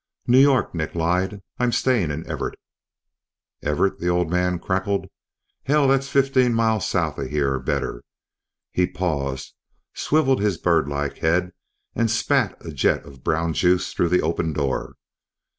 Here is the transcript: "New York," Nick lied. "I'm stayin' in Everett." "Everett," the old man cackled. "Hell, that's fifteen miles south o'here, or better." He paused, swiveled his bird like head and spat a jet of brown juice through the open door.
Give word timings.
"New 0.25 0.39
York," 0.39 0.73
Nick 0.73 0.95
lied. 0.95 1.43
"I'm 1.59 1.71
stayin' 1.71 2.09
in 2.09 2.25
Everett." 2.27 2.55
"Everett," 3.61 3.99
the 3.99 4.07
old 4.09 4.31
man 4.31 4.57
cackled. 4.57 5.05
"Hell, 5.65 5.87
that's 5.87 6.09
fifteen 6.09 6.55
miles 6.55 6.87
south 6.89 7.19
o'here, 7.19 7.53
or 7.53 7.59
better." 7.59 8.01
He 8.71 8.87
paused, 8.87 9.53
swiveled 9.93 10.41
his 10.41 10.57
bird 10.57 10.87
like 10.89 11.19
head 11.19 11.53
and 11.93 12.09
spat 12.09 12.57
a 12.65 12.71
jet 12.71 13.05
of 13.05 13.23
brown 13.23 13.53
juice 13.53 13.93
through 13.93 14.09
the 14.09 14.23
open 14.23 14.53
door. 14.53 14.95